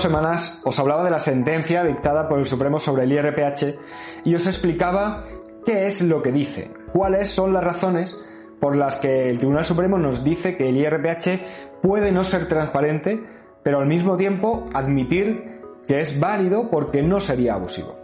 Semanas 0.00 0.62
os 0.64 0.78
hablaba 0.78 1.04
de 1.04 1.10
la 1.10 1.18
sentencia 1.18 1.84
dictada 1.84 2.28
por 2.28 2.38
el 2.38 2.46
Supremo 2.46 2.78
sobre 2.78 3.04
el 3.04 3.12
IRPH 3.12 3.78
y 4.24 4.34
os 4.34 4.46
explicaba 4.46 5.24
qué 5.64 5.86
es 5.86 6.02
lo 6.02 6.22
que 6.22 6.32
dice, 6.32 6.70
cuáles 6.92 7.30
son 7.30 7.52
las 7.52 7.64
razones 7.64 8.18
por 8.60 8.76
las 8.76 8.96
que 8.96 9.30
el 9.30 9.38
Tribunal 9.38 9.64
Supremo 9.64 9.98
nos 9.98 10.22
dice 10.22 10.56
que 10.56 10.68
el 10.68 10.76
IRPH 10.76 11.80
puede 11.82 12.12
no 12.12 12.24
ser 12.24 12.46
transparente, 12.46 13.22
pero 13.62 13.80
al 13.80 13.86
mismo 13.86 14.16
tiempo 14.16 14.68
admitir 14.74 15.60
que 15.86 16.00
es 16.00 16.20
válido 16.20 16.70
porque 16.70 17.02
no 17.02 17.20
sería 17.20 17.54
abusivo. 17.54 17.96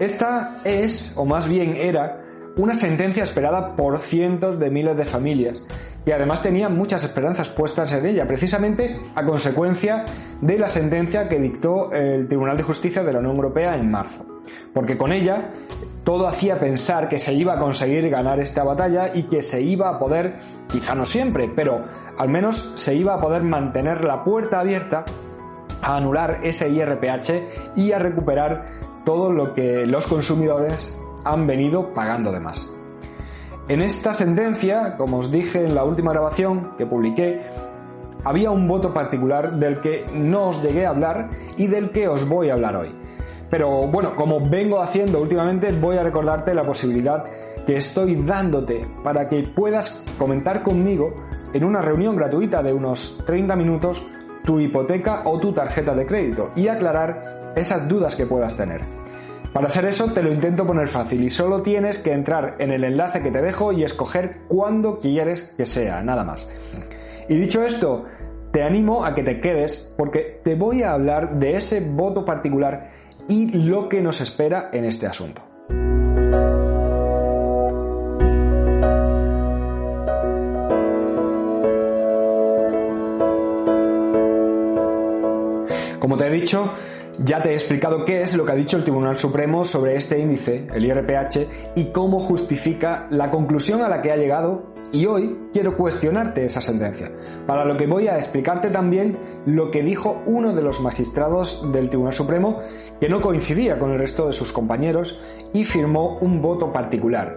Esta 0.00 0.60
es, 0.64 1.14
o 1.16 1.24
más 1.24 1.48
bien 1.48 1.76
era, 1.76 2.25
una 2.56 2.74
sentencia 2.74 3.22
esperada 3.22 3.76
por 3.76 3.98
cientos 3.98 4.58
de 4.58 4.70
miles 4.70 4.96
de 4.96 5.04
familias 5.04 5.62
y 6.06 6.12
además 6.12 6.40
tenía 6.40 6.68
muchas 6.68 7.02
esperanzas 7.04 7.50
puestas 7.50 7.92
en 7.92 8.06
ella, 8.06 8.26
precisamente 8.26 9.00
a 9.14 9.24
consecuencia 9.24 10.04
de 10.40 10.56
la 10.56 10.68
sentencia 10.68 11.28
que 11.28 11.40
dictó 11.40 11.92
el 11.92 12.28
Tribunal 12.28 12.56
de 12.56 12.62
Justicia 12.62 13.02
de 13.02 13.12
la 13.12 13.18
Unión 13.18 13.34
Europea 13.34 13.74
en 13.74 13.90
marzo. 13.90 14.24
Porque 14.72 14.96
con 14.96 15.12
ella 15.12 15.50
todo 16.04 16.28
hacía 16.28 16.60
pensar 16.60 17.08
que 17.08 17.18
se 17.18 17.34
iba 17.34 17.54
a 17.54 17.56
conseguir 17.56 18.08
ganar 18.08 18.38
esta 18.38 18.62
batalla 18.62 19.16
y 19.16 19.24
que 19.24 19.42
se 19.42 19.60
iba 19.62 19.90
a 19.90 19.98
poder, 19.98 20.36
quizá 20.68 20.94
no 20.94 21.04
siempre, 21.04 21.50
pero 21.54 21.84
al 22.16 22.28
menos 22.28 22.74
se 22.76 22.94
iba 22.94 23.14
a 23.14 23.18
poder 23.18 23.42
mantener 23.42 24.04
la 24.04 24.22
puerta 24.22 24.60
abierta 24.60 25.04
a 25.82 25.96
anular 25.96 26.38
ese 26.44 26.68
IRPH 26.68 27.74
y 27.74 27.90
a 27.90 27.98
recuperar 27.98 28.66
todo 29.04 29.32
lo 29.32 29.54
que 29.54 29.86
los 29.86 30.06
consumidores 30.06 30.96
han 31.26 31.46
venido 31.46 31.92
pagando 31.92 32.32
de 32.32 32.40
más. 32.40 32.72
En 33.68 33.82
esta 33.82 34.14
sentencia, 34.14 34.96
como 34.96 35.18
os 35.18 35.30
dije 35.30 35.64
en 35.64 35.74
la 35.74 35.84
última 35.84 36.12
grabación 36.12 36.72
que 36.78 36.86
publiqué, 36.86 37.42
había 38.24 38.50
un 38.50 38.66
voto 38.66 38.94
particular 38.94 39.52
del 39.52 39.80
que 39.80 40.04
no 40.14 40.50
os 40.50 40.62
llegué 40.62 40.86
a 40.86 40.90
hablar 40.90 41.30
y 41.56 41.66
del 41.66 41.90
que 41.90 42.08
os 42.08 42.28
voy 42.28 42.50
a 42.50 42.54
hablar 42.54 42.76
hoy. 42.76 42.94
Pero 43.50 43.82
bueno, 43.82 44.14
como 44.16 44.40
vengo 44.40 44.80
haciendo 44.80 45.20
últimamente, 45.20 45.70
voy 45.80 45.96
a 45.96 46.02
recordarte 46.02 46.54
la 46.54 46.66
posibilidad 46.66 47.24
que 47.66 47.76
estoy 47.76 48.16
dándote 48.24 48.84
para 49.02 49.28
que 49.28 49.42
puedas 49.42 50.04
comentar 50.18 50.62
conmigo 50.62 51.14
en 51.52 51.64
una 51.64 51.80
reunión 51.80 52.16
gratuita 52.16 52.62
de 52.62 52.72
unos 52.72 53.22
30 53.26 53.56
minutos 53.56 54.06
tu 54.44 54.60
hipoteca 54.60 55.22
o 55.24 55.38
tu 55.40 55.52
tarjeta 55.52 55.94
de 55.94 56.06
crédito 56.06 56.52
y 56.54 56.68
aclarar 56.68 57.52
esas 57.56 57.88
dudas 57.88 58.14
que 58.14 58.26
puedas 58.26 58.56
tener. 58.56 58.80
Para 59.56 59.68
hacer 59.68 59.86
eso 59.86 60.12
te 60.12 60.22
lo 60.22 60.30
intento 60.30 60.66
poner 60.66 60.86
fácil 60.86 61.24
y 61.24 61.30
solo 61.30 61.62
tienes 61.62 61.96
que 61.96 62.12
entrar 62.12 62.56
en 62.58 62.72
el 62.72 62.84
enlace 62.84 63.22
que 63.22 63.30
te 63.30 63.40
dejo 63.40 63.72
y 63.72 63.84
escoger 63.84 64.40
cuándo 64.48 65.00
quieres 65.00 65.54
que 65.56 65.64
sea, 65.64 66.02
nada 66.02 66.24
más. 66.24 66.46
Y 67.26 67.36
dicho 67.36 67.64
esto, 67.64 68.04
te 68.52 68.62
animo 68.62 69.06
a 69.06 69.14
que 69.14 69.22
te 69.22 69.40
quedes 69.40 69.94
porque 69.96 70.42
te 70.44 70.56
voy 70.56 70.82
a 70.82 70.92
hablar 70.92 71.38
de 71.38 71.56
ese 71.56 71.80
voto 71.80 72.26
particular 72.26 72.90
y 73.28 73.50
lo 73.66 73.88
que 73.88 74.02
nos 74.02 74.20
espera 74.20 74.68
en 74.74 74.84
este 74.84 75.06
asunto. 75.06 75.40
Como 85.98 86.18
te 86.18 86.26
he 86.26 86.30
dicho, 86.30 86.74
ya 87.18 87.40
te 87.40 87.50
he 87.50 87.54
explicado 87.54 88.04
qué 88.04 88.22
es 88.22 88.36
lo 88.36 88.44
que 88.44 88.52
ha 88.52 88.56
dicho 88.56 88.76
el 88.76 88.82
Tribunal 88.82 89.18
Supremo 89.18 89.64
sobre 89.64 89.96
este 89.96 90.18
índice, 90.18 90.66
el 90.74 90.84
IRPH, 90.84 91.74
y 91.74 91.86
cómo 91.86 92.20
justifica 92.20 93.06
la 93.10 93.30
conclusión 93.30 93.82
a 93.82 93.88
la 93.88 94.02
que 94.02 94.12
ha 94.12 94.16
llegado 94.16 94.74
y 94.92 95.06
hoy 95.06 95.36
quiero 95.52 95.76
cuestionarte 95.76 96.44
esa 96.44 96.60
sentencia, 96.60 97.10
para 97.46 97.64
lo 97.64 97.76
que 97.76 97.86
voy 97.86 98.08
a 98.08 98.16
explicarte 98.16 98.70
también 98.70 99.18
lo 99.44 99.70
que 99.70 99.82
dijo 99.82 100.22
uno 100.26 100.54
de 100.54 100.62
los 100.62 100.80
magistrados 100.80 101.72
del 101.72 101.88
Tribunal 101.88 102.14
Supremo 102.14 102.60
que 103.00 103.08
no 103.08 103.20
coincidía 103.20 103.78
con 103.78 103.92
el 103.92 103.98
resto 103.98 104.26
de 104.26 104.32
sus 104.32 104.52
compañeros 104.52 105.22
y 105.52 105.64
firmó 105.64 106.18
un 106.18 106.40
voto 106.40 106.72
particular. 106.72 107.36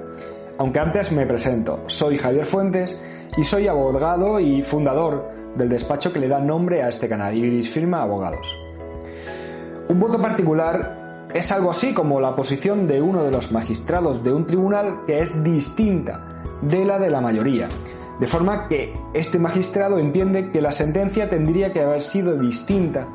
Aunque 0.57 0.79
antes 0.79 1.11
me 1.11 1.25
presento, 1.25 1.83
soy 1.87 2.17
Javier 2.17 2.45
Fuentes 2.45 3.01
y 3.37 3.43
soy 3.43 3.67
abogado 3.67 4.39
y 4.39 4.61
fundador 4.61 5.31
del 5.55 5.69
despacho 5.69 6.13
que 6.13 6.19
le 6.19 6.27
da 6.27 6.39
nombre 6.39 6.83
a 6.83 6.89
este 6.89 7.09
canal, 7.09 7.35
Iris 7.35 7.71
Firma 7.71 8.03
Abogados. 8.03 8.68
Un 9.89 9.99
voto 9.99 10.21
particular 10.21 11.27
es 11.33 11.51
algo 11.51 11.71
así 11.71 11.95
como 11.95 12.21
la 12.21 12.35
posición 12.35 12.87
de 12.87 13.01
uno 13.01 13.23
de 13.23 13.31
los 13.31 13.51
magistrados 13.51 14.23
de 14.23 14.31
un 14.31 14.45
tribunal 14.45 14.99
que 15.07 15.17
es 15.17 15.43
distinta 15.43 16.27
de 16.61 16.85
la 16.85 16.99
de 16.99 17.09
la 17.09 17.21
mayoría, 17.21 17.67
de 18.19 18.27
forma 18.27 18.67
que 18.67 18.93
este 19.15 19.39
magistrado 19.39 19.97
entiende 19.97 20.51
que 20.51 20.61
la 20.61 20.73
sentencia 20.73 21.27
tendría 21.27 21.73
que 21.73 21.81
haber 21.81 22.03
sido 22.03 22.37
distinta 22.37 23.07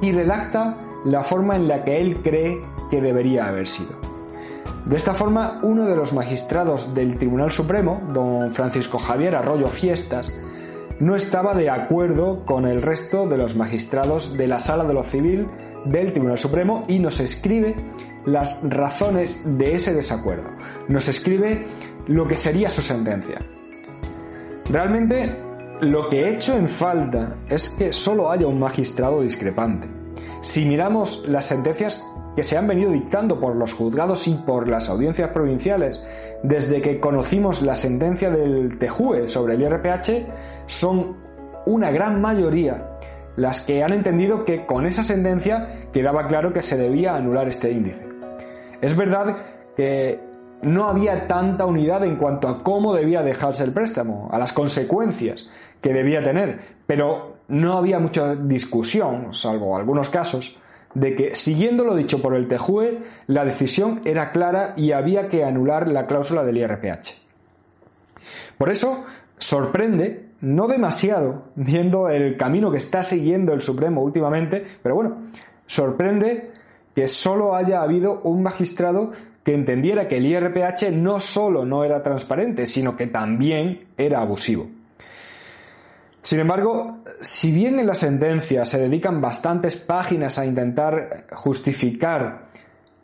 y 0.00 0.12
redacta 0.12 0.78
la 1.04 1.24
forma 1.24 1.56
en 1.56 1.66
la 1.66 1.82
que 1.82 2.00
él 2.00 2.22
cree 2.22 2.62
que 2.88 3.00
debería 3.00 3.48
haber 3.48 3.66
sido. 3.66 3.90
De 4.84 4.96
esta 4.96 5.14
forma, 5.14 5.58
uno 5.64 5.88
de 5.88 5.96
los 5.96 6.12
magistrados 6.12 6.94
del 6.94 7.18
Tribunal 7.18 7.50
Supremo, 7.50 8.00
don 8.12 8.52
Francisco 8.52 8.98
Javier 8.98 9.34
Arroyo 9.34 9.66
Fiestas, 9.66 10.32
no 11.00 11.16
estaba 11.16 11.54
de 11.54 11.68
acuerdo 11.68 12.46
con 12.46 12.64
el 12.64 12.80
resto 12.80 13.26
de 13.26 13.38
los 13.38 13.56
magistrados 13.56 14.38
de 14.38 14.46
la 14.46 14.60
Sala 14.60 14.84
de 14.84 14.94
lo 14.94 15.02
Civil 15.02 15.48
del 15.84 16.12
Tribunal 16.12 16.38
Supremo 16.38 16.84
y 16.88 16.98
nos 16.98 17.20
escribe 17.20 17.74
las 18.24 18.62
razones 18.68 19.42
de 19.58 19.74
ese 19.74 19.94
desacuerdo. 19.94 20.50
Nos 20.88 21.08
escribe 21.08 21.66
lo 22.06 22.26
que 22.26 22.36
sería 22.36 22.70
su 22.70 22.82
sentencia. 22.82 23.38
Realmente 24.70 25.30
lo 25.80 26.08
que 26.08 26.22
he 26.22 26.34
hecho 26.34 26.56
en 26.56 26.68
falta 26.68 27.36
es 27.48 27.68
que 27.70 27.92
solo 27.92 28.30
haya 28.30 28.46
un 28.46 28.60
magistrado 28.60 29.22
discrepante. 29.22 29.88
Si 30.40 30.64
miramos 30.64 31.24
las 31.28 31.46
sentencias 31.46 32.04
que 32.36 32.44
se 32.44 32.56
han 32.56 32.66
venido 32.66 32.90
dictando 32.90 33.38
por 33.38 33.56
los 33.56 33.74
juzgados 33.74 34.26
y 34.26 34.34
por 34.34 34.68
las 34.68 34.88
audiencias 34.88 35.30
provinciales 35.30 36.02
desde 36.42 36.80
que 36.80 36.98
conocimos 36.98 37.62
la 37.62 37.76
sentencia 37.76 38.30
del 38.30 38.78
TEJUE 38.78 39.28
sobre 39.28 39.54
el 39.54 39.62
IRPH, 39.62 40.66
son 40.66 41.16
una 41.66 41.90
gran 41.90 42.20
mayoría 42.20 42.91
las 43.36 43.60
que 43.62 43.82
han 43.82 43.92
entendido 43.92 44.44
que 44.44 44.66
con 44.66 44.86
esa 44.86 45.04
sentencia 45.04 45.88
quedaba 45.92 46.26
claro 46.26 46.52
que 46.52 46.62
se 46.62 46.76
debía 46.76 47.14
anular 47.14 47.48
este 47.48 47.70
índice. 47.70 48.06
Es 48.80 48.96
verdad 48.96 49.36
que 49.76 50.20
no 50.62 50.88
había 50.88 51.26
tanta 51.26 51.66
unidad 51.66 52.04
en 52.04 52.16
cuanto 52.16 52.48
a 52.48 52.62
cómo 52.62 52.94
debía 52.94 53.22
dejarse 53.22 53.64
el 53.64 53.72
préstamo, 53.72 54.28
a 54.32 54.38
las 54.38 54.52
consecuencias 54.52 55.46
que 55.80 55.92
debía 55.92 56.22
tener, 56.22 56.60
pero 56.86 57.36
no 57.48 57.76
había 57.76 57.98
mucha 57.98 58.34
discusión, 58.34 59.34
salvo 59.34 59.76
algunos 59.76 60.08
casos, 60.08 60.58
de 60.94 61.16
que, 61.16 61.34
siguiendo 61.34 61.84
lo 61.84 61.96
dicho 61.96 62.20
por 62.20 62.34
el 62.34 62.48
TEJUE, 62.48 63.02
la 63.26 63.44
decisión 63.44 64.02
era 64.04 64.30
clara 64.30 64.74
y 64.76 64.92
había 64.92 65.28
que 65.28 65.44
anular 65.44 65.88
la 65.88 66.06
cláusula 66.06 66.44
del 66.44 66.58
IRPH. 66.58 67.22
Por 68.58 68.70
eso, 68.70 69.06
sorprende, 69.38 70.26
no 70.42 70.66
demasiado, 70.66 71.44
viendo 71.54 72.08
el 72.08 72.36
camino 72.36 72.70
que 72.70 72.78
está 72.78 73.02
siguiendo 73.02 73.52
el 73.52 73.62
Supremo 73.62 74.02
últimamente, 74.02 74.64
pero 74.82 74.96
bueno, 74.96 75.16
sorprende 75.66 76.50
que 76.94 77.06
solo 77.06 77.54
haya 77.54 77.80
habido 77.80 78.20
un 78.24 78.42
magistrado 78.42 79.12
que 79.44 79.54
entendiera 79.54 80.08
que 80.08 80.18
el 80.18 80.26
IRPH 80.26 80.92
no 80.92 81.20
solo 81.20 81.64
no 81.64 81.84
era 81.84 82.02
transparente, 82.02 82.66
sino 82.66 82.96
que 82.96 83.06
también 83.06 83.86
era 83.96 84.20
abusivo. 84.20 84.68
Sin 86.22 86.40
embargo, 86.40 87.02
si 87.20 87.52
bien 87.52 87.78
en 87.78 87.86
la 87.86 87.94
sentencia 87.94 88.66
se 88.66 88.78
dedican 88.78 89.20
bastantes 89.20 89.76
páginas 89.76 90.38
a 90.38 90.46
intentar 90.46 91.26
justificar 91.32 92.48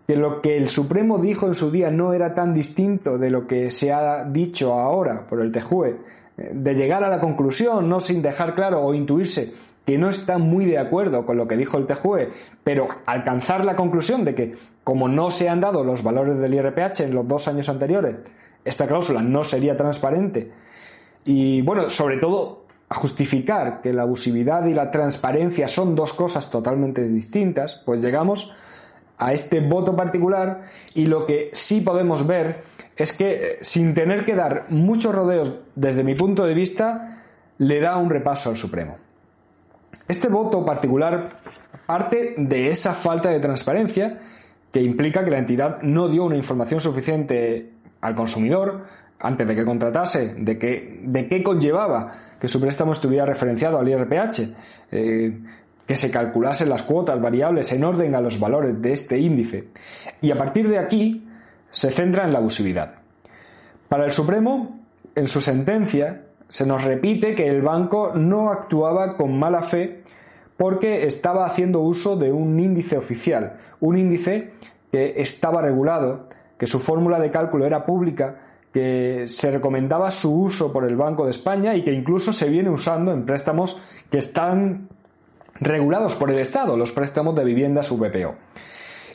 que 0.06 0.16
lo 0.16 0.40
que 0.40 0.56
el 0.56 0.68
Supremo 0.68 1.18
dijo 1.18 1.46
en 1.46 1.54
su 1.54 1.70
día 1.70 1.90
no 1.90 2.12
era 2.14 2.34
tan 2.34 2.54
distinto 2.54 3.18
de 3.18 3.30
lo 3.30 3.46
que 3.46 3.70
se 3.70 3.92
ha 3.92 4.24
dicho 4.24 4.72
ahora 4.74 5.26
por 5.26 5.40
el 5.40 5.52
TEJUE, 5.52 6.17
de 6.52 6.74
llegar 6.74 7.04
a 7.04 7.08
la 7.08 7.20
conclusión, 7.20 7.88
no 7.88 8.00
sin 8.00 8.22
dejar 8.22 8.54
claro 8.54 8.82
o 8.82 8.94
intuirse 8.94 9.52
que 9.84 9.96
no 9.96 10.10
está 10.10 10.36
muy 10.36 10.66
de 10.66 10.78
acuerdo 10.78 11.24
con 11.24 11.38
lo 11.38 11.48
que 11.48 11.56
dijo 11.56 11.78
el 11.78 11.86
TJUE, 11.86 12.30
pero 12.62 12.88
alcanzar 13.06 13.64
la 13.64 13.74
conclusión 13.74 14.22
de 14.24 14.34
que 14.34 14.54
como 14.84 15.08
no 15.08 15.30
se 15.30 15.48
han 15.48 15.62
dado 15.62 15.82
los 15.82 16.02
valores 16.02 16.38
del 16.38 16.54
IRPH 16.54 17.00
en 17.00 17.14
los 17.14 17.26
dos 17.26 17.48
años 17.48 17.68
anteriores, 17.68 18.16
esta 18.64 18.86
cláusula 18.86 19.22
no 19.22 19.44
sería 19.44 19.76
transparente. 19.76 20.52
Y 21.24 21.62
bueno, 21.62 21.88
sobre 21.88 22.18
todo 22.18 22.66
justificar 22.90 23.80
que 23.80 23.92
la 23.92 24.02
abusividad 24.02 24.66
y 24.66 24.74
la 24.74 24.90
transparencia 24.90 25.68
son 25.68 25.94
dos 25.94 26.12
cosas 26.12 26.50
totalmente 26.50 27.02
distintas, 27.08 27.80
pues 27.84 28.00
llegamos 28.00 28.54
a 29.18 29.32
este 29.32 29.60
voto 29.60 29.96
particular 29.96 30.64
y 30.94 31.06
lo 31.06 31.26
que 31.26 31.50
sí 31.52 31.80
podemos 31.80 32.26
ver 32.26 32.62
es 32.98 33.12
que 33.12 33.32
eh, 33.32 33.58
sin 33.62 33.94
tener 33.94 34.24
que 34.26 34.34
dar 34.34 34.66
muchos 34.70 35.14
rodeos 35.14 35.60
desde 35.74 36.02
mi 36.02 36.14
punto 36.14 36.44
de 36.44 36.52
vista, 36.52 37.22
le 37.58 37.80
da 37.80 37.96
un 37.96 38.10
repaso 38.10 38.50
al 38.50 38.56
Supremo. 38.56 38.96
Este 40.06 40.28
voto 40.28 40.64
particular 40.64 41.40
parte 41.86 42.34
de 42.36 42.70
esa 42.70 42.92
falta 42.92 43.30
de 43.30 43.40
transparencia 43.40 44.18
que 44.72 44.82
implica 44.82 45.24
que 45.24 45.30
la 45.30 45.38
entidad 45.38 45.80
no 45.82 46.08
dio 46.08 46.24
una 46.24 46.36
información 46.36 46.80
suficiente 46.80 47.70
al 48.00 48.14
consumidor 48.14 48.84
antes 49.20 49.46
de 49.46 49.56
que 49.56 49.64
contratase, 49.64 50.34
de, 50.34 50.58
qué 50.58 51.42
conllevaba 51.42 52.12
que 52.40 52.48
su 52.48 52.60
préstamo 52.60 52.92
estuviera 52.92 53.26
referenciado 53.26 53.78
al 53.78 53.88
IRPH, 53.88 54.54
eh, 54.92 55.38
que 55.86 55.96
se 55.96 56.10
calculasen 56.10 56.68
las 56.68 56.82
cuotas 56.82 57.20
variables 57.20 57.72
en 57.72 57.82
orden 57.82 58.14
a 58.14 58.20
los 58.20 58.38
valores 58.38 58.80
de 58.80 58.92
este 58.92 59.18
índice. 59.18 59.68
Y 60.20 60.30
a 60.30 60.38
partir 60.38 60.68
de 60.68 60.78
aquí 60.78 61.27
se 61.70 61.90
centra 61.90 62.24
en 62.24 62.32
la 62.32 62.38
abusividad. 62.38 62.94
Para 63.88 64.04
el 64.04 64.12
Supremo, 64.12 64.80
en 65.14 65.28
su 65.28 65.40
sentencia, 65.40 66.24
se 66.48 66.66
nos 66.66 66.84
repite 66.84 67.34
que 67.34 67.48
el 67.48 67.62
banco 67.62 68.12
no 68.14 68.50
actuaba 68.50 69.16
con 69.16 69.38
mala 69.38 69.62
fe 69.62 70.02
porque 70.56 71.06
estaba 71.06 71.46
haciendo 71.46 71.80
uso 71.80 72.16
de 72.16 72.32
un 72.32 72.58
índice 72.58 72.96
oficial, 72.96 73.58
un 73.80 73.96
índice 73.96 74.52
que 74.90 75.20
estaba 75.20 75.62
regulado, 75.62 76.28
que 76.58 76.66
su 76.66 76.80
fórmula 76.80 77.20
de 77.20 77.30
cálculo 77.30 77.64
era 77.64 77.86
pública, 77.86 78.40
que 78.72 79.24
se 79.28 79.50
recomendaba 79.50 80.10
su 80.10 80.42
uso 80.42 80.72
por 80.72 80.84
el 80.84 80.96
Banco 80.96 81.24
de 81.24 81.30
España 81.30 81.74
y 81.74 81.84
que 81.84 81.92
incluso 81.92 82.32
se 82.32 82.50
viene 82.50 82.70
usando 82.70 83.12
en 83.12 83.24
préstamos 83.24 83.82
que 84.10 84.18
están 84.18 84.88
regulados 85.60 86.14
por 86.14 86.30
el 86.30 86.38
Estado, 86.38 86.76
los 86.76 86.92
préstamos 86.92 87.34
de 87.34 87.44
viviendas 87.44 87.90
VPO. 87.90 88.34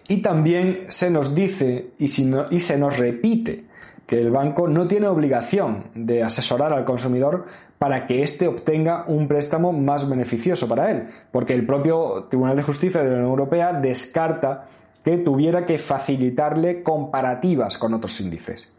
Y 0.08 0.22
también 0.22 0.86
se 0.90 1.10
nos 1.10 1.34
dice 1.34 1.92
y, 1.98 2.08
se 2.08 2.78
nos 2.78 2.98
repite 2.98 3.66
que 4.06 4.20
el 4.20 4.32
banco 4.32 4.68
no 4.68 4.88
tiene 4.88 5.08
obligación 5.08 5.86
de 5.96 6.24
asesorar 6.24 6.74
al 6.74 6.84
consumidor 6.84 7.46
para 7.80 8.06
que 8.06 8.22
éste 8.22 8.48
obtenga 8.48 9.06
un 9.08 9.28
préstamo 9.28 9.72
más 9.72 10.08
beneficioso 10.10 10.68
para 10.68 10.92
él, 10.92 11.08
porque 11.32 11.54
el 11.54 11.66
propio 11.66 12.26
Tribunal 12.30 12.58
de 12.58 12.64
Justicia 12.64 13.02
de 13.02 13.08
la 13.10 13.16
Unión 13.16 13.30
Europea 13.30 13.74
descarta 13.74 14.68
que 15.06 15.18
tuviera 15.18 15.66
que 15.66 15.78
facilitarle 15.78 16.84
comparativas 16.84 17.78
con 17.78 17.94
otros 17.94 18.20
índices. 18.20 18.72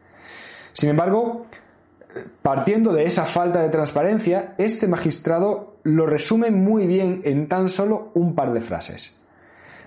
Sin 0.75 0.91
embargo, 0.91 1.47
partiendo 2.43 2.93
de 2.93 3.05
esa 3.05 3.25
falta 3.25 3.61
de 3.61 3.69
transparencia, 3.71 4.55
este 4.59 4.89
magistrado 4.89 5.77
lo 5.85 6.07
resume 6.07 6.51
muy 6.51 6.87
bien 6.87 7.23
en 7.25 7.49
tan 7.49 7.69
solo 7.69 8.11
un 8.15 8.35
par 8.35 8.53
de 8.53 8.61
frases 8.61 9.24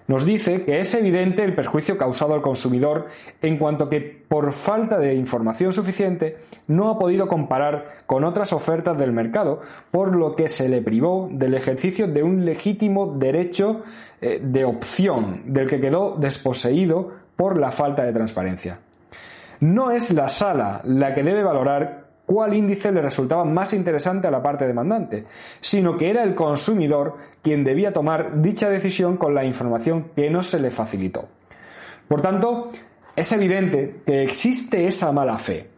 nos 0.08 0.26
dice 0.26 0.64
que 0.64 0.80
es 0.80 0.94
evidente 0.96 1.44
el 1.44 1.54
perjuicio 1.54 1.98
causado 1.98 2.34
al 2.34 2.42
consumidor 2.42 3.08
en 3.42 3.58
cuanto 3.58 3.90
que 3.90 4.00
por 4.28 4.54
falta 4.54 4.98
de 4.98 5.14
información 5.14 5.74
suficiente 5.74 6.38
no 6.68 6.90
ha 6.90 6.98
podido 6.98 7.28
comparar 7.28 8.04
con 8.06 8.24
otras 8.24 8.54
ofertas 8.54 8.98
del 8.98 9.12
mercado, 9.12 9.62
por 9.92 10.16
lo 10.16 10.36
que 10.36 10.48
se 10.48 10.70
le 10.70 10.82
privó 10.82 11.28
del 11.32 11.54
ejercicio 11.54 12.08
de 12.08 12.24
un 12.24 12.46
legítimo 12.46 13.16
derecho 13.18 13.84
eh, 14.22 14.40
de 14.42 14.66
opción 14.66 15.42
del 15.46 15.70
que 15.70 15.82
quedó 15.82 16.16
desposeído 16.18 17.12
por 17.36 17.60
la 17.60 17.72
falta 17.72 18.04
de 18.04 18.14
transparencia. 18.14 18.80
No 19.60 19.92
es 19.92 20.12
la 20.14 20.30
sala 20.30 20.82
la 20.84 21.14
que 21.14 21.24
debe 21.24 21.44
valorar 21.44 22.07
cuál 22.28 22.54
índice 22.54 22.92
le 22.92 23.02
resultaba 23.02 23.46
más 23.46 23.74
interesante 23.74 24.28
a 24.28 24.32
la 24.32 24.44
parte 24.44 24.68
demandante, 24.68 25.24
sino 25.62 25.98
que 25.98 26.10
era 26.12 26.24
el 26.24 26.36
consumidor 26.36 27.16
quien 27.42 27.64
debía 27.64 27.94
tomar 27.94 28.42
dicha 28.42 28.70
decisión 28.70 29.18
con 29.18 29.34
la 29.34 29.46
información 29.46 30.12
que 30.16 30.30
no 30.30 30.44
se 30.44 30.60
le 30.60 30.70
facilitó. 30.70 31.30
Por 32.08 32.22
tanto, 32.22 32.72
es 33.16 33.32
evidente 33.32 34.02
que 34.06 34.24
existe 34.24 34.88
esa 34.88 35.12
mala 35.12 35.40
fe. 35.40 35.70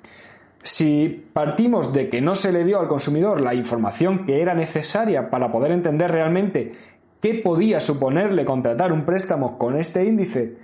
Si 0.63 1.27
partimos 1.31 1.93
de 1.93 2.09
que 2.09 2.19
no 2.19 2.35
se 2.35 2.51
le 2.51 2.65
dio 2.65 2.79
al 2.79 2.87
consumidor 2.87 3.39
la 3.39 3.53
información 3.53 4.25
que 4.25 4.41
era 4.41 4.55
necesaria 4.55 5.29
para 5.29 5.51
poder 5.51 5.71
entender 5.71 6.11
realmente 6.11 6.73
qué 7.21 7.35
podía 7.35 7.79
suponerle 7.79 8.43
contratar 8.43 8.91
un 8.91 9.05
préstamo 9.05 9.57
con 9.59 9.77
este 9.77 10.03
índice 10.03 10.57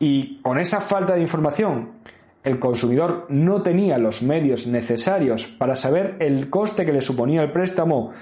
y 0.00 0.40
con 0.42 0.58
esa 0.58 0.80
falta 0.80 1.14
de 1.14 1.22
información 1.22 1.99
el 2.42 2.58
consumidor 2.58 3.26
no 3.28 3.62
tenía 3.62 3.98
los 3.98 4.22
medios 4.22 4.66
necesarios 4.66 5.46
para 5.46 5.76
saber 5.76 6.16
el 6.20 6.48
coste 6.48 6.86
que 6.86 6.92
le 6.92 7.02
suponía 7.02 7.42
el 7.42 7.52
préstamo, 7.52 8.12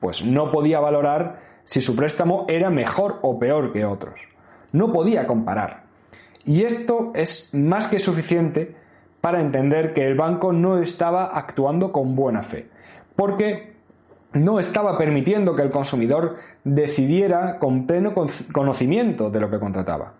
pues 0.00 0.24
no 0.24 0.50
podía 0.50 0.80
valorar 0.80 1.40
si 1.64 1.80
su 1.80 1.96
préstamo 1.96 2.44
era 2.48 2.70
mejor 2.70 3.18
o 3.22 3.38
peor 3.38 3.72
que 3.72 3.84
otros. 3.84 4.20
No 4.72 4.92
podía 4.92 5.26
comparar. 5.26 5.84
Y 6.44 6.64
esto 6.64 7.12
es 7.14 7.54
más 7.54 7.86
que 7.86 7.98
suficiente 7.98 8.74
para 9.20 9.40
entender 9.40 9.94
que 9.94 10.06
el 10.06 10.16
banco 10.16 10.52
no 10.52 10.78
estaba 10.78 11.26
actuando 11.26 11.92
con 11.92 12.16
buena 12.16 12.42
fe, 12.42 12.68
porque 13.14 13.76
no 14.32 14.58
estaba 14.58 14.98
permitiendo 14.98 15.54
que 15.54 15.62
el 15.62 15.70
consumidor 15.70 16.38
decidiera 16.64 17.58
con 17.58 17.86
pleno 17.86 18.12
conocimiento 18.52 19.30
de 19.30 19.40
lo 19.40 19.48
que 19.48 19.60
contrataba. 19.60 20.14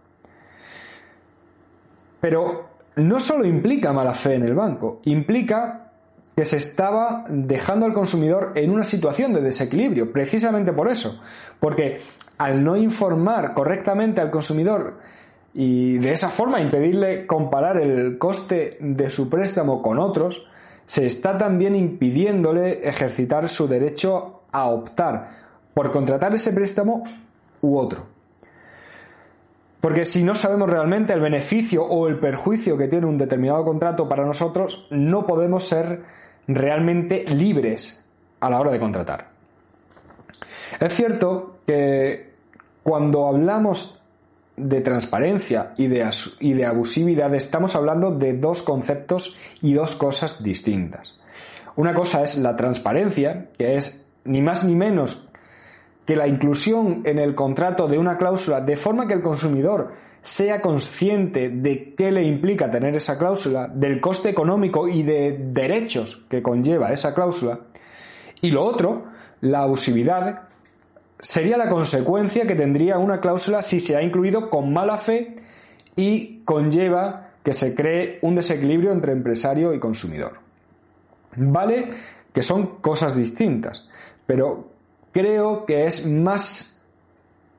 Pero 2.21 2.72
no 2.97 3.21
solo 3.21 3.47
implica 3.47 3.93
mala 3.93 4.15
fe 4.15 4.35
en 4.35 4.45
el 4.45 4.55
banco, 4.55 5.01
implica 5.05 5.91
que 6.37 6.47
se 6.47 6.57
estaba 6.57 7.27
dejando 7.29 7.87
al 7.87 7.93
consumidor 7.93 8.53
en 8.55 8.71
una 8.71 8.85
situación 8.85 9.33
de 9.35 9.43
desequilibrio, 9.43 10.13
precisamente 10.13 10.73
por 10.73 10.91
eso, 10.91 11.23
porque 11.61 12.01
al 12.39 12.65
no 12.65 12.77
informar 12.77 13.55
correctamente 13.55 14.21
al 14.21 14.31
consumidor 14.31 14.99
y 15.55 15.99
de 15.99 16.13
esa 16.13 16.29
forma 16.29 16.61
impedirle 16.61 17.27
comparar 17.27 17.77
el 17.77 18.17
coste 18.19 18.79
de 18.81 19.11
su 19.11 19.29
préstamo 19.29 19.83
con 19.83 19.99
otros, 19.99 20.47
se 20.87 21.07
está 21.07 21.37
también 21.37 21.77
impidiéndole 21.77 22.87
ejercitar 22.89 23.49
su 23.49 23.69
derecho 23.69 24.43
a 24.51 24.69
optar 24.69 25.29
por 25.75 25.93
contratar 25.93 26.35
ese 26.35 26.53
préstamo 26.53 27.05
u 27.61 27.79
otro. 27.79 28.12
Porque 29.83 30.05
si 30.05 30.23
no 30.23 30.37
sabemos 30.37 30.71
realmente 30.71 31.13
el 31.13 31.21
beneficio 31.21 31.85
o 31.85 32.07
el 32.07 32.21
perjuicio 32.21 32.79
que 32.79 32.87
tiene 32.87 33.05
un 33.05 33.19
determinado 33.19 33.65
contrato 33.65 34.09
para 34.09 34.25
nosotros, 34.25 34.87
no 34.91 35.27
podemos 35.27 35.65
ser 35.65 36.03
realmente 36.47 37.25
libres 37.27 38.09
a 38.39 38.49
la 38.49 38.61
hora 38.61 38.71
de 38.71 38.79
contratar. 38.79 39.27
Es 40.79 40.95
cierto 40.95 41.57
que 41.67 42.31
cuando 42.85 43.27
hablamos 43.27 44.05
de 44.57 44.83
transparencia 44.83 45.75
y 45.77 45.89
de, 45.89 46.65
abusividad 46.65 47.35
estamos 47.35 47.75
hablando 47.75 48.13
de 48.13 48.35
dos 48.35 48.63
conceptos 48.63 49.37
y 49.63 49.75
dos 49.75 49.97
cosas 49.97 50.45
distintas. 50.45 51.19
Una 51.75 51.93
cosa 51.93 52.23
es 52.23 52.39
la 52.39 52.55
transparencia, 52.55 53.49
que 53.59 53.77
es 53.77 54.07
ni 54.25 54.43
más 54.43 54.63
ni 54.63 54.77
menos 54.77 55.32
que 56.05 56.17
la 56.17 56.27
inclusión 56.27 57.03
en 57.05 57.19
el 57.19 57.35
contrato 57.35 57.87
de 57.87 57.99
una 57.99 58.19
cláusula 58.19 58.61
de 58.61 58.77
forma 58.77 59.07
que 59.07 59.15
el 59.15 59.23
consumidor 59.23 59.93
sea 60.23 60.61
consciente 60.61 61.49
de 61.49 61.95
qué 61.95 62.11
le 62.13 62.23
implica 62.23 62.71
tener 62.71 62.95
esa 62.95 63.19
cláusula, 63.19 63.69
del 63.69 64.01
coste 64.01 64.29
económico 64.29 64.89
y 64.89 65.03
de 65.03 65.37
derechos 65.53 66.25
que 66.29 66.43
conlleva 66.43 66.93
esa 66.93 67.13
cláusula. 67.15 67.59
Y 68.41 68.51
lo 68.53 68.65
otro, 68.65 69.05
la 69.41 69.63
abusividad, 69.63 70.49
sería 71.19 71.57
la 71.57 71.69
consecuencia 71.69 72.47
que 72.47 72.55
tendría 72.55 72.99
una 72.99 73.21
cláusula 73.21 73.63
si 73.63 73.81
se 73.81 73.97
ha 73.97 74.03
incluido 74.03 74.49
con 74.49 74.73
mala 74.73 74.99
fe 74.99 75.37
y 75.97 76.43
conlleva 76.45 77.31
que 77.43 77.55
se 77.55 77.75
cree 77.75 78.19
un 78.23 78.37
desequilibrio 78.37 78.93
entre 78.93 79.13
empresario 79.13 79.75
y 79.75 79.81
consumidor. 79.81 80.39
Vale 81.37 81.95
que 82.33 82.43
son 82.43 82.79
cosas 82.81 83.17
distintas, 83.17 83.89
pero 84.27 84.72
creo 85.13 85.65
que 85.67 85.87
es 85.87 86.07
más 86.07 86.73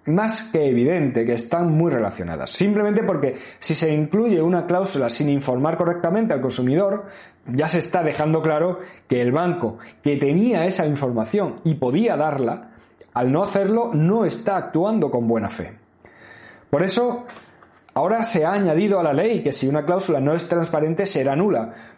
más 0.06 0.52
que 0.52 0.68
evidente 0.68 1.26
que 1.26 1.34
están 1.34 1.72
muy 1.72 1.92
relacionadas. 1.92 2.52
Simplemente 2.52 3.04
porque 3.04 3.38
si 3.60 3.74
se 3.76 3.94
incluye 3.94 4.42
una 4.42 4.66
cláusula 4.66 5.10
sin 5.10 5.30
informar 5.30 5.78
correctamente 5.78 6.34
al 6.34 6.42
consumidor, 6.42 7.06
ya 7.48 7.68
se 7.68 7.80
está 7.80 8.04
dejando 8.04 8.42
claro 8.42 8.80
que 9.08 9.22
el 9.22 9.32
banco 9.32 9.78
que 10.02 10.18
tenía 10.18 10.66
esa 10.66 10.86
información 10.86 11.62
y 11.64 11.76
podía 11.76 12.18
darla, 12.18 12.72
al 13.14 13.32
no 13.32 13.44
hacerlo 13.44 13.92
no 13.94 14.26
está 14.26 14.58
actuando 14.58 15.10
con 15.10 15.28
buena 15.28 15.50
fe. 15.50 15.74
Por 16.70 16.84
eso, 16.84 17.26
ahora 17.94 18.24
se 18.24 18.46
ha 18.46 18.54
añadido 18.54 19.00
a 19.00 19.04
la 19.04 19.14
ley 19.14 19.44
que 19.44 19.52
si 19.54 19.68
una 19.68 19.86
cláusula 19.86 20.20
no 20.20 20.34
es 20.34 20.50
transparente 20.50 21.06
será 21.06 21.36
nula. 21.36 21.93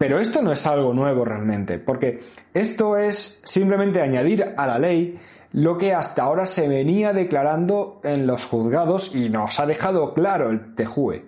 Pero 0.00 0.18
esto 0.18 0.40
no 0.40 0.50
es 0.50 0.66
algo 0.66 0.94
nuevo 0.94 1.26
realmente, 1.26 1.78
porque 1.78 2.22
esto 2.54 2.96
es 2.96 3.42
simplemente 3.44 4.00
añadir 4.00 4.54
a 4.56 4.66
la 4.66 4.78
ley 4.78 5.20
lo 5.52 5.76
que 5.76 5.92
hasta 5.92 6.22
ahora 6.22 6.46
se 6.46 6.70
venía 6.70 7.12
declarando 7.12 8.00
en 8.02 8.26
los 8.26 8.46
juzgados 8.46 9.14
y 9.14 9.28
nos 9.28 9.60
ha 9.60 9.66
dejado 9.66 10.14
claro 10.14 10.48
el 10.48 10.74
TEJUE. 10.74 11.26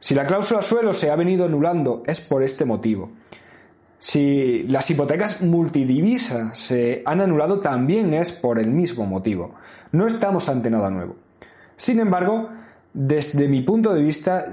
Si 0.00 0.14
la 0.14 0.26
cláusula 0.26 0.62
suelo 0.62 0.94
se 0.94 1.10
ha 1.10 1.16
venido 1.16 1.44
anulando 1.44 2.02
es 2.06 2.18
por 2.20 2.42
este 2.42 2.64
motivo. 2.64 3.10
Si 3.98 4.62
las 4.62 4.90
hipotecas 4.90 5.42
multidivisas 5.42 6.58
se 6.58 7.02
han 7.04 7.20
anulado 7.20 7.60
también 7.60 8.14
es 8.14 8.32
por 8.32 8.58
el 8.58 8.68
mismo 8.68 9.04
motivo. 9.04 9.56
No 9.92 10.06
estamos 10.06 10.48
ante 10.48 10.70
nada 10.70 10.88
nuevo. 10.88 11.16
Sin 11.76 12.00
embargo, 12.00 12.48
desde 13.00 13.46
mi 13.46 13.62
punto 13.62 13.94
de 13.94 14.02
vista, 14.02 14.52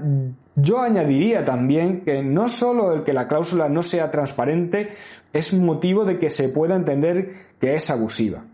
yo 0.54 0.80
añadiría 0.80 1.44
también 1.44 2.02
que 2.02 2.22
no 2.22 2.48
solo 2.48 2.92
el 2.92 3.02
que 3.02 3.12
la 3.12 3.26
cláusula 3.26 3.68
no 3.68 3.82
sea 3.82 4.12
transparente 4.12 4.90
es 5.32 5.52
motivo 5.52 6.04
de 6.04 6.20
que 6.20 6.30
se 6.30 6.50
pueda 6.50 6.76
entender 6.76 7.32
que 7.60 7.74
es 7.74 7.90
abusiva. 7.90 8.44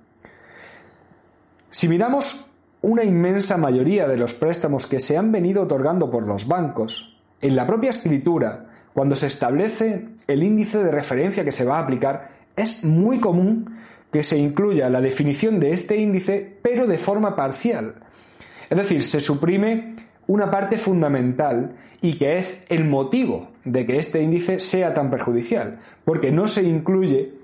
Si 1.69 1.89
miramos 1.89 2.51
una 2.81 3.05
inmensa 3.05 3.59
mayoría 3.59 4.09
de 4.09 4.17
los 4.17 4.33
préstamos 4.33 4.87
que 4.87 4.99
se 4.99 5.19
han 5.19 5.31
venido 5.31 5.65
otorgando 5.65 6.11
por 6.11 6.27
los 6.27 6.49
bancos, 6.49 7.21
en 7.43 7.55
la 7.55 7.67
propia 7.67 7.91
escritura, 7.91 8.71
cuando 8.95 9.15
se 9.15 9.27
establece 9.27 10.09
el 10.27 10.43
índice 10.43 10.83
de 10.83 10.91
referencia 10.91 11.45
que 11.45 11.53
se 11.53 11.67
va 11.67 11.77
a 11.77 11.83
aplicar, 11.83 12.31
es 12.57 12.83
muy 12.83 13.21
común 13.21 13.77
que 14.11 14.23
se 14.23 14.39
incluya 14.39 14.89
la 14.89 15.03
definición 15.03 15.61
de 15.61 15.73
este 15.73 15.99
índice, 15.99 16.57
pero 16.63 16.87
de 16.87 16.97
forma 16.97 17.37
parcial. 17.37 18.02
Es 18.73 18.79
decir, 18.79 19.05
se 19.05 19.21
suprime 19.21 19.97
una 20.29 20.51
parte 20.51 20.79
fundamental 20.79 21.77
y 22.01 22.15
que 22.15 22.39
es 22.39 22.65
el 22.71 22.87
motivo 22.87 23.51
de 23.67 23.85
que 23.85 23.99
este 23.99 24.23
índice 24.23 24.61
sea 24.61 24.95
tan 24.95 25.11
perjudicial, 25.11 25.81
porque 26.07 26.33
no 26.33 26.49
se 26.49 26.63
incluye 26.63 27.35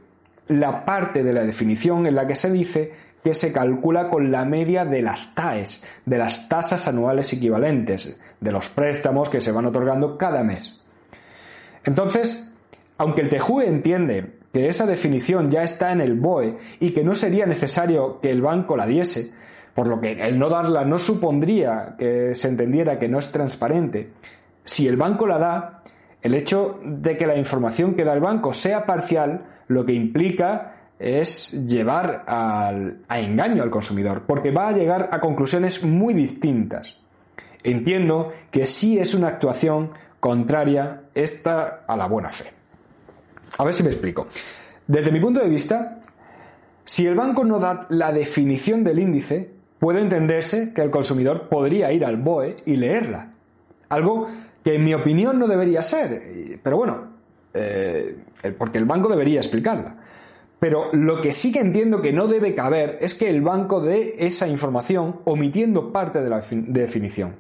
la 0.47 0.87
parte 0.87 1.23
de 1.23 1.35
la 1.35 1.45
definición 1.45 2.07
en 2.07 2.15
la 2.15 2.27
que 2.27 2.35
se 2.35 2.51
dice 2.51 2.93
que 3.23 3.35
se 3.35 3.53
calcula 3.53 4.09
con 4.09 4.33
la 4.33 4.47
media 4.47 4.87
de 4.87 5.03
las 5.03 5.35
TAES, 5.35 5.85
de 6.07 6.17
las 6.17 6.49
tasas 6.49 6.89
anuales 6.89 7.31
equivalentes, 7.35 8.19
de 8.41 8.51
los 8.51 8.71
préstamos 8.71 9.29
que 9.29 9.43
se 9.43 9.53
van 9.53 9.67
otorgando 9.67 10.17
cada 10.17 10.43
mes. 10.43 10.83
Entonces, 11.85 12.55
aunque 12.97 13.21
el 13.21 13.29
TEJUE 13.29 13.67
entiende 13.67 14.39
que 14.55 14.71
esa 14.71 14.87
definición 14.87 15.51
ya 15.51 15.63
está 15.63 15.93
en 15.93 16.01
el 16.01 16.15
BOE 16.15 16.57
y 16.81 16.93
que 16.93 17.05
no 17.05 17.15
sería 17.15 17.45
necesario 17.45 18.19
que 18.23 18.31
el 18.31 18.41
banco 18.41 18.79
la 18.79 18.87
diese, 18.87 19.37
por 19.79 19.87
lo 19.87 20.01
que 20.01 20.11
el 20.11 20.41
no 20.41 20.49
darla 20.49 20.85
no 20.85 20.99
supondría 20.99 21.95
que 21.97 22.35
se 22.35 22.49
entendiera 22.49 22.99
que 22.99 23.07
no 23.07 23.21
es 23.21 23.31
transparente, 23.31 24.11
si 24.65 24.89
el 24.89 24.97
banco 24.97 25.25
la 25.25 25.39
da, 25.39 25.83
el 26.21 26.35
hecho 26.35 26.81
de 26.83 27.17
que 27.17 27.29
la 27.29 27.37
información 27.37 27.95
que 27.95 28.03
da 28.03 28.13
el 28.13 28.19
banco 28.19 28.53
sea 28.53 28.85
parcial, 28.85 29.45
lo 29.69 29.87
que 29.87 29.93
implica 29.93 30.75
es 30.99 31.65
llevar 31.65 32.25
al, 32.27 33.03
a 33.07 33.21
engaño 33.21 33.63
al 33.63 33.71
consumidor, 33.71 34.23
porque 34.27 34.51
va 34.51 34.67
a 34.67 34.73
llegar 34.73 35.11
a 35.13 35.21
conclusiones 35.21 35.85
muy 35.85 36.13
distintas. 36.13 36.97
Entiendo 37.63 38.33
que 38.51 38.67
sí 38.67 38.99
es 38.99 39.15
una 39.15 39.29
actuación 39.29 39.93
contraria 40.19 41.03
esta 41.15 41.85
a 41.87 41.97
la 41.97 42.09
buena 42.09 42.33
fe. 42.33 42.51
A 43.57 43.63
ver 43.63 43.75
si 43.75 43.85
me 43.85 43.91
explico. 43.91 44.27
Desde 44.89 45.13
mi 45.13 45.21
punto 45.21 45.39
de 45.39 45.49
vista, 45.49 46.01
si 46.85 47.07
el 47.07 47.15
banco 47.15 47.45
no 47.45 47.61
da 47.61 47.87
la 47.91 48.11
definición 48.11 48.83
del 48.83 48.99
índice, 48.99 49.58
puede 49.79 50.01
entenderse 50.01 50.73
que 50.75 50.83
el 50.83 50.91
consumidor 50.91 51.49
podría 51.49 51.93
ir 51.93 52.05
al 52.05 52.17
BOE 52.17 52.57
y 52.67 52.77
leerla. 52.77 53.33
Algo 53.89 54.29
que 54.65 54.75
en 54.75 54.85
mi 54.85 54.95
opinión 54.95 55.39
no 55.39 55.47
debería 55.47 55.83
ser, 55.83 56.61
pero 56.63 56.77
bueno, 56.77 57.09
eh, 57.55 58.17
porque 58.57 58.79
el 58.79 58.85
banco 58.85 59.09
debería 59.09 59.41
explicarla. 59.41 59.97
Pero 60.59 60.93
lo 60.93 61.21
que 61.21 61.33
sí 61.33 61.53
que 61.53 61.61
entiendo 61.61 62.03
que 62.03 62.13
no 62.13 62.27
debe 62.27 62.55
caber 62.55 62.99
es 63.01 63.15
que 63.15 63.31
el 63.31 63.43
banco 63.43 63.81
dé 63.81 64.17
esa 64.19 64.49
información 64.49 65.21
omitiendo 65.25 65.93
parte 65.93 66.21
de 66.21 66.29
la 66.29 66.43
definición. 66.51 67.37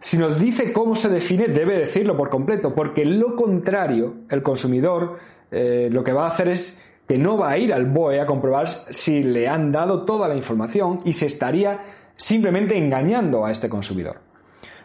Si 0.00 0.18
nos 0.18 0.38
dice 0.38 0.72
cómo 0.72 0.94
se 0.94 1.08
define, 1.08 1.48
debe 1.48 1.78
decirlo 1.78 2.16
por 2.16 2.28
completo, 2.28 2.74
porque 2.74 3.04
lo 3.04 3.34
contrario, 3.34 4.14
el 4.28 4.42
consumidor 4.42 5.18
eh, 5.50 5.88
lo 5.90 6.04
que 6.04 6.12
va 6.12 6.26
a 6.26 6.30
hacer 6.30 6.48
es 6.48 6.84
que 7.08 7.18
no 7.18 7.38
va 7.38 7.50
a 7.50 7.58
ir 7.58 7.72
al 7.72 7.86
BOE 7.86 8.20
a 8.20 8.26
comprobar 8.26 8.68
si 8.68 9.22
le 9.22 9.48
han 9.48 9.72
dado 9.72 10.04
toda 10.04 10.28
la 10.28 10.36
información 10.36 11.00
y 11.04 11.14
se 11.14 11.26
estaría 11.26 11.80
simplemente 12.16 12.76
engañando 12.76 13.46
a 13.46 13.50
este 13.50 13.70
consumidor. 13.70 14.18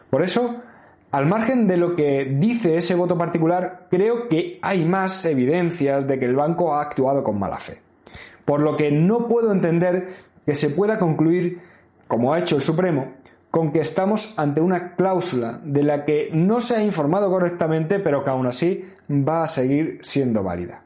Por 0.09 0.23
eso, 0.23 0.61
al 1.11 1.25
margen 1.25 1.67
de 1.67 1.75
lo 1.75 1.95
que 1.95 2.25
dice 2.25 2.77
ese 2.77 2.95
voto 2.95 3.17
particular, 3.17 3.87
creo 3.89 4.29
que 4.29 4.57
hay 4.61 4.85
más 4.85 5.25
evidencias 5.25 6.07
de 6.07 6.17
que 6.17 6.25
el 6.25 6.35
banco 6.35 6.73
ha 6.73 6.81
actuado 6.81 7.23
con 7.23 7.37
mala 7.37 7.59
fe. 7.59 7.81
Por 8.45 8.61
lo 8.61 8.77
que 8.77 8.89
no 8.89 9.27
puedo 9.27 9.51
entender 9.51 10.15
que 10.45 10.55
se 10.55 10.69
pueda 10.69 10.99
concluir, 10.99 11.61
como 12.07 12.33
ha 12.33 12.39
hecho 12.39 12.55
el 12.55 12.61
Supremo, 12.61 13.13
con 13.51 13.71
que 13.71 13.79
estamos 13.79 14.39
ante 14.39 14.61
una 14.61 14.95
cláusula 14.95 15.59
de 15.63 15.83
la 15.83 16.05
que 16.05 16.29
no 16.33 16.61
se 16.61 16.75
ha 16.75 16.83
informado 16.83 17.29
correctamente, 17.29 17.99
pero 17.99 18.23
que 18.23 18.29
aún 18.29 18.47
así 18.47 18.85
va 19.09 19.43
a 19.43 19.47
seguir 19.47 19.99
siendo 20.03 20.41
válida. 20.41 20.81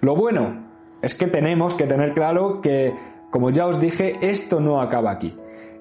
Lo 0.00 0.16
bueno 0.16 0.68
es 1.02 1.16
que 1.16 1.26
tenemos 1.26 1.74
que 1.74 1.84
tener 1.84 2.14
claro 2.14 2.60
que, 2.60 2.94
como 3.30 3.50
ya 3.50 3.66
os 3.66 3.80
dije, 3.80 4.18
esto 4.20 4.60
no 4.60 4.80
acaba 4.80 5.10
aquí 5.10 5.36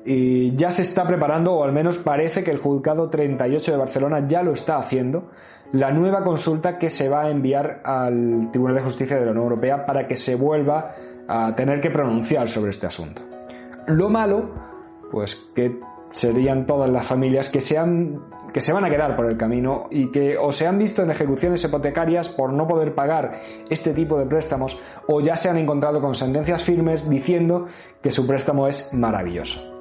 y 0.05 0.55
ya 0.55 0.71
se 0.71 0.83
está 0.83 1.05
preparando, 1.05 1.53
o 1.53 1.63
al 1.63 1.73
menos 1.73 1.97
parece 1.99 2.43
que 2.43 2.51
el 2.51 2.59
juzgado 2.59 3.09
38 3.09 3.71
de 3.71 3.77
Barcelona 3.77 4.27
ya 4.27 4.41
lo 4.41 4.53
está 4.53 4.77
haciendo, 4.77 5.29
la 5.71 5.91
nueva 5.91 6.23
consulta 6.23 6.79
que 6.79 6.89
se 6.89 7.09
va 7.09 7.25
a 7.25 7.29
enviar 7.29 7.81
al 7.83 8.49
Tribunal 8.51 8.77
de 8.77 8.81
Justicia 8.81 9.17
de 9.17 9.25
la 9.25 9.31
Unión 9.31 9.43
Europea 9.43 9.85
para 9.85 10.07
que 10.07 10.17
se 10.17 10.35
vuelva 10.35 10.95
a 11.27 11.55
tener 11.55 11.79
que 11.79 11.91
pronunciar 11.91 12.49
sobre 12.49 12.71
este 12.71 12.87
asunto. 12.87 13.21
Lo 13.87 14.09
malo, 14.09 14.49
pues 15.11 15.35
que 15.53 15.79
serían 16.09 16.65
todas 16.65 16.89
las 16.89 17.05
familias 17.05 17.51
que 17.51 17.61
se, 17.61 17.77
que 18.53 18.61
se 18.61 18.73
van 18.73 18.85
a 18.85 18.89
quedar 18.89 19.15
por 19.15 19.25
el 19.25 19.37
camino 19.37 19.87
y 19.91 20.11
que 20.11 20.37
o 20.37 20.51
se 20.51 20.67
han 20.67 20.77
visto 20.77 21.03
en 21.03 21.11
ejecuciones 21.11 21.63
hipotecarias 21.63 22.29
por 22.29 22.53
no 22.53 22.67
poder 22.67 22.93
pagar 22.93 23.39
este 23.69 23.93
tipo 23.93 24.17
de 24.17 24.25
préstamos 24.25 24.79
o 25.07 25.21
ya 25.21 25.37
se 25.37 25.49
han 25.49 25.57
encontrado 25.57 26.01
con 26.01 26.15
sentencias 26.15 26.63
firmes 26.63 27.09
diciendo 27.09 27.67
que 28.01 28.11
su 28.11 28.25
préstamo 28.27 28.67
es 28.67 28.93
maravilloso. 28.93 29.79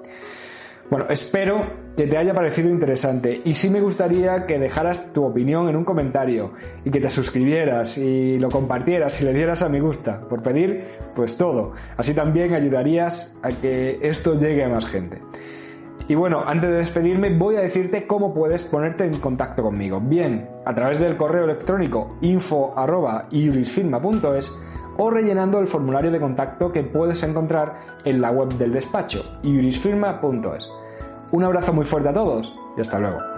Bueno, 0.90 1.04
espero 1.10 1.66
que 1.98 2.06
te 2.06 2.16
haya 2.16 2.32
parecido 2.32 2.70
interesante 2.70 3.42
y 3.44 3.52
sí 3.52 3.68
me 3.68 3.80
gustaría 3.80 4.46
que 4.46 4.58
dejaras 4.58 5.12
tu 5.12 5.22
opinión 5.22 5.68
en 5.68 5.76
un 5.76 5.84
comentario 5.84 6.52
y 6.82 6.90
que 6.90 6.98
te 6.98 7.10
suscribieras 7.10 7.98
y 7.98 8.38
lo 8.38 8.48
compartieras 8.48 9.20
y 9.20 9.26
le 9.26 9.34
dieras 9.34 9.62
a 9.62 9.68
me 9.68 9.80
gusta, 9.80 10.18
por 10.20 10.42
pedir 10.42 10.96
pues 11.14 11.36
todo. 11.36 11.74
Así 11.98 12.14
también 12.14 12.54
ayudarías 12.54 13.38
a 13.42 13.48
que 13.48 13.98
esto 14.00 14.34
llegue 14.34 14.64
a 14.64 14.70
más 14.70 14.86
gente. 14.86 15.20
Y 16.08 16.14
bueno, 16.14 16.42
antes 16.46 16.70
de 16.70 16.76
despedirme 16.76 17.36
voy 17.36 17.56
a 17.56 17.60
decirte 17.60 18.06
cómo 18.06 18.32
puedes 18.32 18.62
ponerte 18.64 19.04
en 19.04 19.20
contacto 19.20 19.62
conmigo. 19.62 20.00
Bien, 20.00 20.48
a 20.64 20.74
través 20.74 20.98
del 20.98 21.18
correo 21.18 21.44
electrónico 21.44 22.08
info.iurisfirma.es 22.22 24.58
o 24.96 25.10
rellenando 25.10 25.60
el 25.60 25.68
formulario 25.68 26.10
de 26.10 26.18
contacto 26.18 26.72
que 26.72 26.82
puedes 26.82 27.22
encontrar 27.22 27.80
en 28.04 28.22
la 28.22 28.30
web 28.30 28.48
del 28.54 28.72
despacho 28.72 29.38
iurisfirma.es. 29.42 30.66
Un 31.30 31.44
abrazo 31.44 31.74
muy 31.74 31.84
fuerte 31.84 32.08
a 32.08 32.14
todos 32.14 32.54
y 32.76 32.80
hasta 32.80 32.98
luego. 32.98 33.37